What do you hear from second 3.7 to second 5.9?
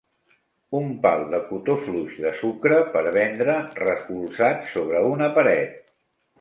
recolzat sobre una paret.